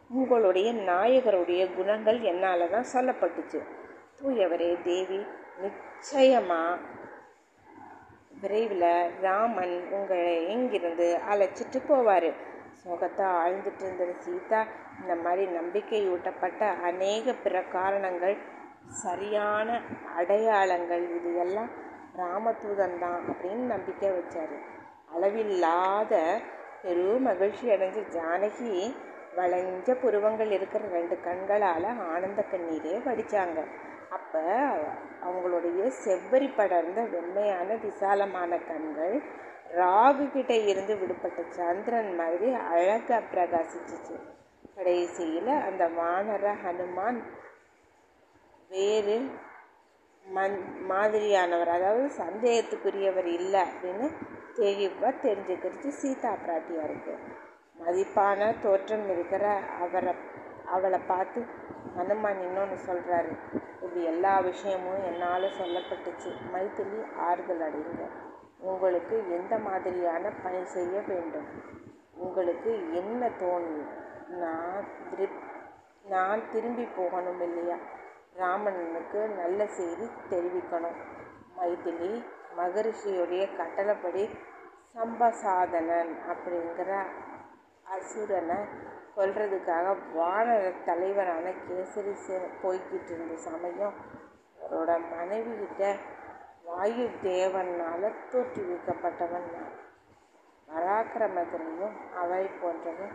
உங்களுடைய 0.09 0.73
நாயகருடைய 0.73 1.63
குணங்கள் 1.77 2.21
என்னால் 2.21 2.71
தான் 2.71 2.91
சொல்லப்பட்டுச்சு. 2.93 3.61
தூயவரே 4.19 4.83
தேவி 4.83 5.21
நிச்சயமாக 5.61 6.81
விரைவில் 8.41 8.91
ராமன் 9.21 9.77
உங்களை 9.91 10.49
எங்கிருந்து 10.49 11.07
அழைச்சிட்டு 11.31 11.79
போவார். 11.89 12.31
முகத்தை 12.85 13.25
ஆழ்ந்துட்டு 13.41 13.83
இருந்தது 13.87 14.15
சீதா. 14.25 14.61
இந்த 15.01 15.15
மாதிரி 15.25 15.45
நம்பிக்கையூட்டப்பட்ட 15.59 16.63
அநேக 16.89 17.35
பிற 17.45 17.63
காரணங்கள் 17.77 18.37
சரியான 19.03 19.69
அடையாளங்கள் 20.17 21.05
இது 21.19 21.31
எல்லாம் 21.37 21.71
ராமதூதன் 22.17 22.99
தான் 22.99 23.23
அப்படின்னு 23.31 23.65
நம்பிக்கை 23.67 24.11
வச்சார். 24.11 24.57
அளவில்லாத 25.15 26.15
பெரு 26.83 27.09
மகிழ்ச்சி 27.21 27.67
அடைஞ்ச 27.75 28.01
ஜானகி 28.17 28.73
வளைஞ்ச 29.39 29.95
புருவங்கள் 30.03 30.51
இருக்கிற 30.51 30.83
ரெண்டு 30.89 31.17
கண்களால் 31.25 31.89
ஆனந்த 32.11 32.41
கண்ணீரே 32.51 32.97
வடித்தாங்க 33.07 33.61
அப்போ 34.17 34.43
அவங்களுடைய 35.27 35.81
செவ்வரி 36.03 36.49
படர்ந்த 36.57 37.01
வெண்மையான 37.15 37.77
விசாலமான 37.85 38.59
கண்கள் 38.69 39.17
ராகு 39.77 40.25
கிட்ட 40.33 40.55
இருந்து 40.55 40.97
விடுபட்ட 40.97 41.43
சந்திரன் 41.49 42.15
மாதிரி 42.15 42.49
அழகாக 42.53 43.23
பிரகாசிச்சிச்சு. 43.33 44.17
கடைசியில் 44.75 45.53
அந்த 45.69 45.83
வானர 45.99 46.45
ஹனுமான் 46.65 47.19
வேறு 48.69 49.17
மண் 50.27 50.59
மாதிரியானவர் 50.91 51.71
அதாவது 51.77 52.07
சந்தேகத்துக்குரியவர் 52.19 53.29
இல்லை 53.39 53.61
அப்படின்னு 53.61 54.07
தெளிவாக 54.55 55.13
தெரிஞ்சுக்கிறது 55.23 55.89
சீதா 56.01 56.33
பிராட்டியாருக்கு. 56.45 57.15
மதிப்பான 57.81 58.61
தோற்றம் 58.63 59.07
இருக்கிற 59.11 59.45
அவரை 59.81 60.15
அவளை 60.67 61.01
பார்த்து 61.07 61.41
ஹனுமான் 61.97 62.41
இன்னொன்று 62.47 62.77
சொல்கிறாரு 62.87 63.33
இப்படி 63.83 64.05
எல்லா 64.05 64.35
விஷயமும் 64.41 65.03
என்னால் 65.05 65.55
சொல்லப்பட்டுச்சு. 65.59 66.31
மைத்திலி 66.53 67.01
ஆறுதல் 67.17 67.65
அடைங்க 67.67 68.05
உங்களுக்கு 68.65 69.17
எந்த 69.31 69.55
மாதிரியான 69.59 70.31
பணி 70.43 70.61
செய்ய 70.65 70.95
வேண்டும்? 71.07 71.49
உங்களுக்கு 72.17 72.71
என்ன 72.93 73.29
தோணும் 73.41 73.83
நான் 74.43 74.87
திருப் 75.11 75.41
நான் 76.05 76.43
திரும்பி 76.53 76.87
போகணும் 76.97 77.41
இல்லையா? 77.41 77.77
ராமனுக்கு 78.35 79.21
நல்ல 79.41 79.67
செய்தி 79.67 80.07
தெரிவிக்கணும். 80.31 80.99
மைதிலி 81.57 82.13
மகரிஷியுடைய 82.57 83.45
கட்டளைப்படி 83.57 84.25
சம்பசாதனன் 84.95 86.13
அப்படிங்கிற 86.33 86.91
அசுரனை 87.87 88.59
கொல்றதுக்காக 89.17 89.97
வானர 90.17 90.63
தலைவரான 90.85 91.47
கேசரி 91.67 92.15
போய்கிட்டு 92.63 93.11
இருந்த 93.11 93.37
சமயம் 93.49 93.97
அவரோட 94.61 94.93
மனைவிகிட்ட 95.13 95.83
வாயு 96.75 97.05
தேவனால் 97.23 98.07
தோற்றுவிக்கப்பட்டவன் 98.31 99.49
நான். 99.55 99.75
பராக்கிரமத்திலையும் 100.69 101.97
அவரை 102.17 102.47
போன்றவன் 102.61 103.13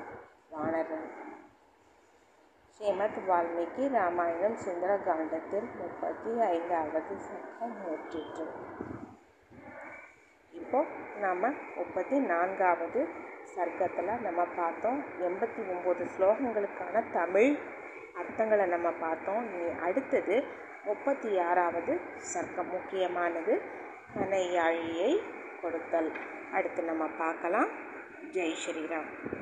வானரன் 0.50 1.08
ஸ்ரீமத் 2.68 3.18
வால்மீகி 3.28 3.86
ராமாயணம் 3.90 4.58
சுந்தரகாண்டத்தில் 4.66 5.68
முப்பத்தி 5.76 6.32
ஐந்தாவது 6.50 7.16
சக்கம் 7.28 7.74
நூற்றிற்று 7.82 8.46
இப்போ 10.54 10.86
நாம் 11.20 11.44
முப்பத்தி 11.76 12.20
நான்காவது 12.20 13.02
சர்க்கத்தில் 13.56 14.14
நம்ம 14.22 14.46
பார்த்தோம் 14.56 15.02
எண்பத்தி 15.22 15.62
ஒம்பது 15.76 16.06
ஸ்லோகங்களுக்கான 16.16 17.04
தமிழ் 17.14 17.52
அர்த்தங்களை 18.20 18.66
நம்ம 18.66 18.90
பார்த்தோம். 19.00 19.44
நீ 19.54 19.62
அடுத்தது 19.82 20.38
முப்பத்தி 20.84 21.40
ஆறாவது 21.40 22.00
சர்க்கம் 22.34 22.70
முக்கியமானது 22.70 23.62
கனையாழியை 24.16 25.22
கொடுத்தல். 25.62 26.12
அடுத்து 26.52 26.84
நம்ம 26.84 27.08
பார்க்கலாம். 27.08 27.68
ஜெய் 28.32 28.56
ஸ்ரீராம். 28.68 29.38